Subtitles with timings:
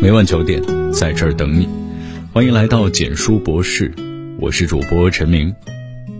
[0.00, 0.62] 每晚九点，
[0.92, 1.68] 在这儿等你。
[2.32, 3.92] 欢迎来到简书博士，
[4.38, 5.54] 我是主播陈明。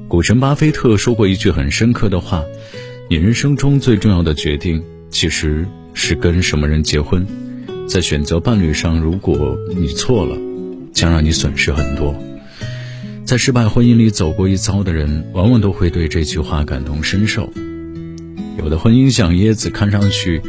[0.09, 2.43] 股神巴菲特说过一句很深刻的话
[3.09, 7.27] ：“你人生中最重要的决定，其实是跟什么人结婚。
[7.89, 10.37] 在选择伴侣上，如果你错了，
[10.93, 12.15] 将让你损失很多。”
[13.25, 17.51] 在失败婚姻里走过一遭的人，往往都会对这句话感同身受。
[18.59, 20.43] 有的婚姻像椰子，看上去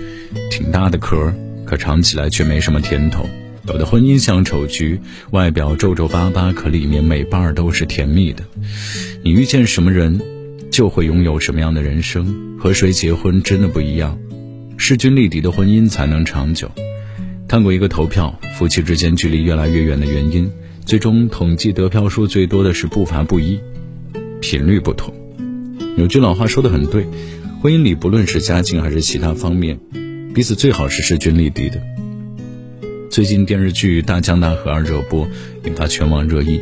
[0.52, 1.34] 挺大的壳。
[1.74, 3.28] 可尝起来却没什么甜头。
[3.68, 5.00] 有的婚姻像丑橘，
[5.32, 8.44] 外表皱皱巴巴，可里面每瓣都是甜蜜的。
[9.24, 10.22] 你遇见什么人，
[10.70, 12.60] 就会拥有什么样的人生。
[12.60, 14.20] 和谁结婚真的不一样，
[14.78, 16.70] 势均力敌的婚姻才能长久。
[17.48, 20.52] 看过一个投票，夫妻之间距离越来越远的原因，
[20.86, 23.60] 最终统计得票数最多的是步伐不一，
[24.42, 25.12] 频率不同。
[25.98, 27.08] 有句老话说的很对，
[27.64, 29.80] 婚姻里不论是家境还是其他方面。
[30.34, 31.80] 彼此最好是势均力敌的。
[33.12, 35.28] 最近电视剧《大江大河》二热播，
[35.64, 36.60] 引发全网热议。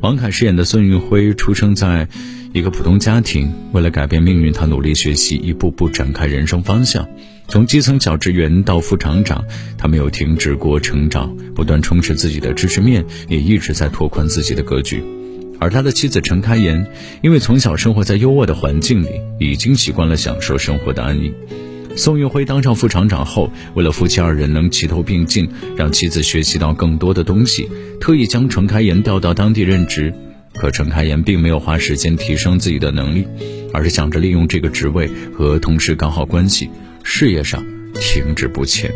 [0.00, 2.08] 王凯饰演的孙运辉出生在
[2.54, 7.06] 一个普通家庭，为了改变命运，他努力学习，一步步展开人生方向。
[7.48, 9.44] 从基层小职员到副厂长，
[9.76, 15.04] 他没有停止过成长，不断充实自己的知识面，也一直在拓宽自己的格局。
[15.60, 16.86] 而他的妻子陈开颜，
[17.22, 21.30] 因为从小生活在优渥的环境里，已经习惯了享受生活的安逸。
[21.94, 27.68] 宋运辉当上副厂长后，为了夫妻二人能齐头并进，让妻子学习到更多的东西，
[28.00, 30.12] 特意将陈开颜调到当地任职。
[30.54, 33.26] 可陈开颜并没有花时间提升自己的能力，
[33.72, 36.68] 而是想着利用这个职位和同事搞好关系，
[37.02, 38.90] 事业上停滞不前。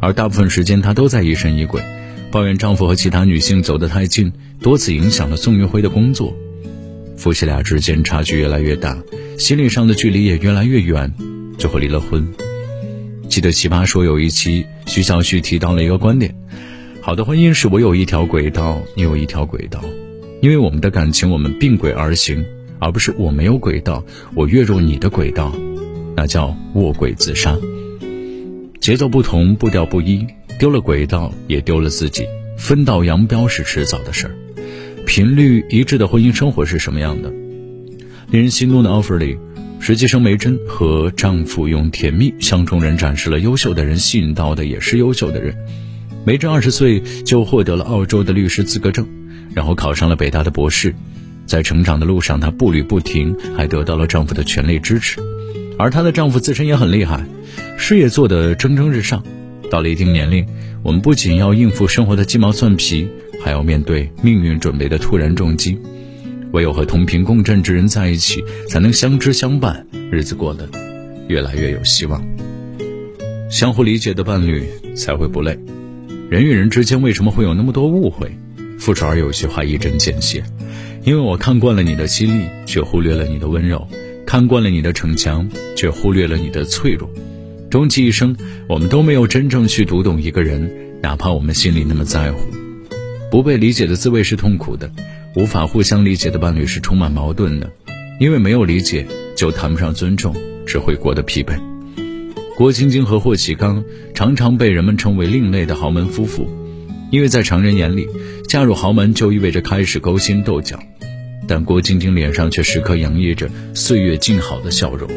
[0.00, 1.82] 而大部分时间她都在疑神疑鬼，
[2.30, 6.36] 抱怨丈夫和其他女性走得太近，多次影响了宋运辉的工作。
[7.16, 8.96] 夫妻俩之间差距越来越大，
[9.38, 11.12] 心理上的距离也越来越远。
[11.62, 12.26] 最后离了婚。
[13.28, 16.34] 记得《奇葩说》有一期，徐小旭提到了一个观点：
[17.00, 19.80] 好的婚姻是我有一条轨道，你有一条轨道，
[20.40, 22.44] 因为我们的感情，我们并轨而行，
[22.80, 24.04] 而不是我没有轨道，
[24.34, 25.54] 我跃入你的轨道，
[26.16, 27.56] 那叫卧轨自杀。
[28.80, 30.26] 节奏不同，步调不一，
[30.58, 32.26] 丢了轨道，也丢了自己，
[32.58, 34.34] 分道扬镳是迟早的事儿。
[35.06, 37.32] 频率一致的婚姻生活是什么样的？
[38.32, 39.38] 令人心动的 offer 里。
[39.84, 45.56] 实习生梅珍和丈夫用甜蜜向众人展示了优秀的人吸引到的也是优秀的人。
[46.24, 49.04] 梅珍二十岁就获得了澳洲的律师资格证，
[49.52, 50.94] 然后考上了北大的博士。
[51.46, 55.20] 在成长的路上，她步履不停，还得到了丈夫的全力支持。
[55.76, 57.26] 而她的丈夫自身也很厉害，
[57.76, 59.20] 事业做得蒸蒸日上。
[59.68, 60.46] 到了一定年龄，
[60.84, 63.08] 我们不仅要应付生活的鸡毛蒜皮，
[63.42, 65.76] 还要面对命运准备的突然重击。
[66.52, 70.68] 唯有和同频共振之人在一起，才能相知相伴，日子过得
[71.28, 72.22] 越来越有希望。
[73.50, 75.58] 相互理解的伴侣才会不累。
[76.30, 78.30] 人与人之间为什么会有那么多误会？
[78.78, 80.42] 傅首尔有句话一针见血：
[81.04, 83.78] 因为我看惯了你的犀利，却忽略了你的温柔；
[84.26, 87.08] 看惯了你的逞强，却忽略了你的脆弱。
[87.70, 88.36] 终其一生，
[88.68, 90.70] 我们都没有真正去读懂一个人，
[91.00, 92.40] 哪怕我们心里那么在乎。
[93.30, 94.90] 不被理解的滋味是痛苦的。
[95.34, 97.70] 无法互相理解的伴侣是充满矛盾的，
[98.20, 100.34] 因为没有理解就谈不上尊重，
[100.66, 101.58] 只会过得疲惫。
[102.54, 103.82] 郭晶晶和霍启刚
[104.14, 106.46] 常常被人们称为另类的豪门夫妇，
[107.10, 108.06] 因为在常人眼里，
[108.46, 110.78] 嫁入豪门就意味着开始勾心斗角，
[111.48, 115.08] 但郭晶晶脸上却时刻洋溢着岁月静好的笑容。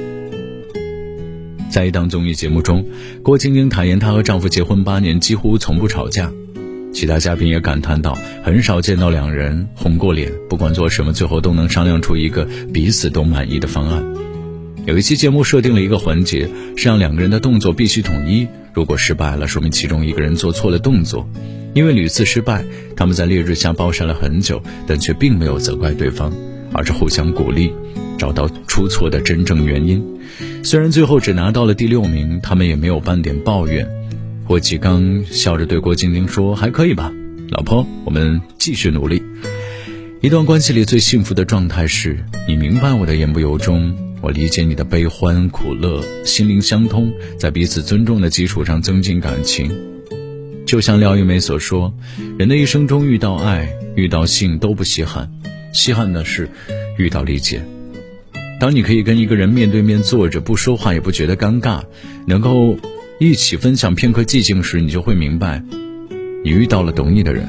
[1.69, 2.87] 在一档综艺节目中，
[3.21, 6.31] 郭晶晶坦言，她和丈夫结婚八年，几乎从不吵架。
[6.95, 14.01] 其他嘉宾也感叹道：“很少见到两人红过脸，不管做什么，最后都能商量出一个彼此都满意的方案。”
[14.87, 16.47] 有一期节目设定了一个环节，
[16.77, 18.47] 是让两个人的动作必须统一。
[18.73, 21.29] 如果失败了，说明其中一个人做错了动作。
[21.73, 22.63] 因为屡次失败，
[22.95, 26.31] 他们在烈日下暴晒了很久，但却并没有责怪对方，
[26.71, 27.73] 而是互相鼓励，
[28.17, 30.01] 找到出错的真正原因。
[30.63, 33.85] 虽然最后只拿到了第六名，他们也没有半点抱怨。
[34.47, 37.11] 霍启刚笑着对郭晶晶说：“还可以吧，
[37.49, 39.23] 老婆，我们继续努力。
[40.21, 49.75] 一段关系里最幸福的状态是，你明白我的言不由衷，我理解你的悲欢苦乐，心灵相通，在彼此尊重的基础上增进感情。
[50.63, 51.91] 就像廖玉梅所说，
[52.37, 55.31] 人的一生中遇到爱、遇到性都不稀罕，
[55.73, 56.47] 稀罕的是
[56.99, 57.63] 遇到理解。
[58.59, 61.81] 当你可以跟一个人面对面坐着，不说话也不觉得尴尬，
[62.27, 62.77] 能够。”
[63.17, 65.63] 一起分享片刻寂静时，你就会明白，
[66.43, 67.47] 你遇到了懂你的人。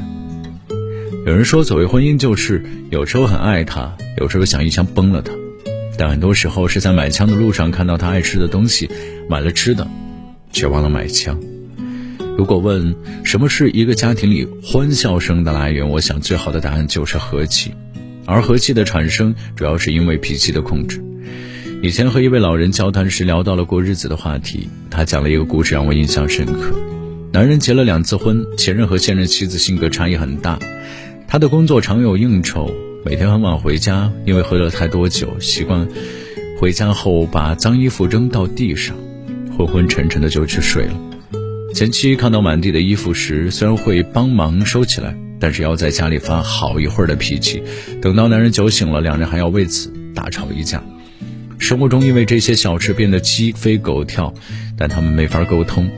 [1.26, 5.32] 有人说，所谓婚姻就是有时候很爱他，有时候想一枪崩了他，
[5.98, 8.88] 但很多时候是在买枪的路上看到他爱吃的东西，
[9.28, 9.88] 买了吃的，
[10.52, 11.36] 却忘了买枪。
[12.38, 17.74] 如果问什么是一个家庭里欢笑声的来源，我想最好的答案就是和气。
[18.24, 21.02] 而和气的产生，主要是因为脾气的控制。
[21.82, 26.74] 以前和一位老人交谈时，聊到了过日子的话题，他讲了一个故事让我印象深刻。
[27.32, 30.58] 男人结了两次婚，前任和现任妻子性格差异很大。
[31.28, 32.72] 他的工作常有应酬，
[33.04, 35.86] 每天很晚回家，因为喝了太多酒，习惯
[36.58, 38.96] 回家后把脏衣服扔到地上，
[39.56, 40.94] 昏昏沉沉的就去睡了。
[41.74, 47.62] 前妻看到满地的衣服时，虽然会帮忙收起来，但是要在家里发好一会儿的脾气。
[48.00, 50.82] 等到男人酒醒了，两人还要为此大吵一架。
[51.58, 54.32] 生活中因为这些小事变得鸡飞狗跳，
[54.76, 55.90] 但他们没法沟通，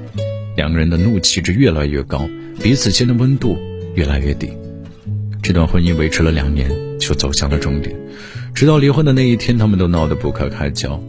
[0.56, 2.28] 两个人的怒气值越来越高，
[2.62, 3.58] 彼此间的温度
[3.94, 4.50] 越来越低。
[5.42, 7.94] 这段婚姻维持了两年，就走向了终点。
[8.54, 11.02] 直到离婚的那一天，他们都闹得不可开交。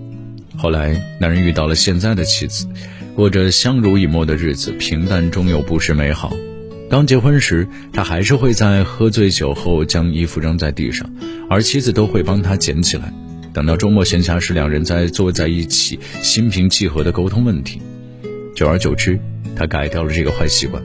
[0.58, 2.68] 后来，男人遇到了现在的妻子。
[3.16, 6.34] 过着相濡以沫的日子，平淡中有不失美好。
[6.90, 11.10] 刚结婚时，他还是会在喝醉酒后将衣服扔在地上，
[11.50, 13.14] 而妻子都会帮他捡起来。
[13.60, 17.82] 等到周末闲暇时，两人再坐在一起，心平气和地沟通问题。
[18.56, 19.20] 久而久之，
[19.54, 20.82] 他改掉了这个坏习惯，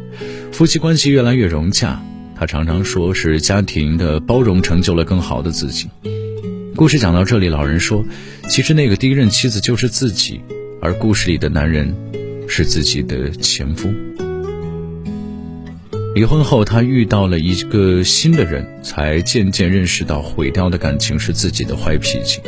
[0.50, 2.02] 夫妻关系越来越融洽。
[2.34, 5.88] 他常常说是家庭的包容成就了更好的自己。
[6.74, 8.04] 故事讲到这里，老人说
[8.50, 10.40] ：“其实那个第一任妻子就是自己，
[10.80, 11.94] 而故事里的男人。”
[12.48, 13.88] 是自己的前夫。
[16.14, 22.40] 离婚后，她遇到了一个新的人，才渐渐认识到毁掉的感情是自己的坏脾气。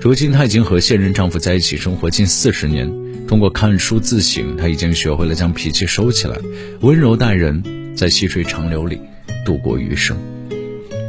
[0.00, 2.88] 如今，她已经和现任丈夫在一起生活近四十年。
[3.26, 6.38] 通过看书自省，她已经学会了将脾气收起来，
[6.82, 9.00] 温柔待人，在细水长流里
[9.44, 10.16] 度过余生。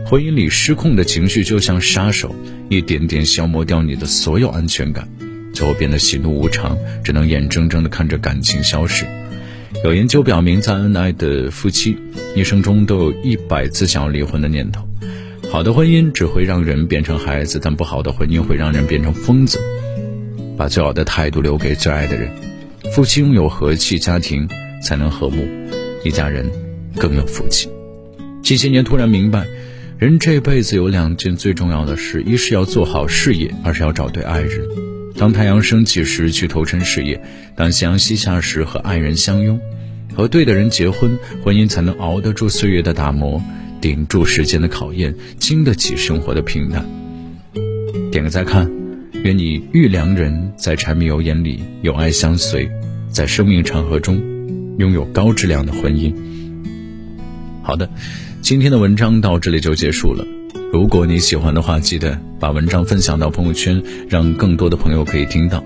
[0.08, 2.36] 婚姻里失控的情绪就像杀手，
[2.68, 5.08] 一点点消磨掉你的所有安全感。
[5.54, 9.06] 最后变得喜怒无常，只能眼睁睁地看着感情消失。
[9.84, 11.98] 有研究表明，再恩爱的夫妻，
[12.36, 14.88] 一生中都有一百次想要离婚的念头。
[15.52, 19.60] 好的婚姻只会让人变成孩子，但不好的婚姻会让人变成疯子。
[20.56, 22.30] 把最好的态度留给最爱的人，
[22.94, 24.48] 夫妻拥有和气，家庭
[24.84, 25.48] 才能和睦，
[26.06, 26.46] 一家人
[26.96, 27.68] 更有福气。
[28.44, 29.48] 近些年突然明白，
[29.98, 34.62] 人这辈子有两件最重要的事：一是要做好事业，二是要找对爱人。
[35.22, 37.22] 当太阳升起时去投身事业，
[37.56, 39.60] 当夕阳西下时和爱人相拥，
[40.16, 43.40] 和对的人结婚，婚姻才能熬得住岁月的打磨，
[43.80, 46.84] 顶住时间的考验，经得起生活的平淡。
[48.12, 48.68] 点个再看，
[49.24, 52.68] 愿你遇良人在柴米油盐里有爱相随，
[53.12, 54.20] 在生命长河中
[54.80, 56.12] 拥有高质量的婚姻。
[57.62, 57.88] 好的，
[58.42, 60.26] 今天的文章到这里就结束了。
[60.72, 65.62] 如果你喜欢的话，记得把文章分享到朋友圈，让更多的朋友可以听到。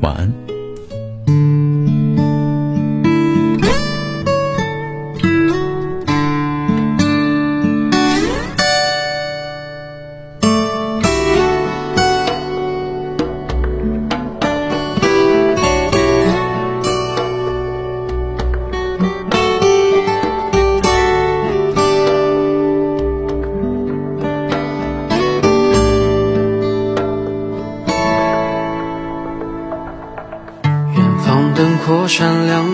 [0.00, 0.55] 晚安。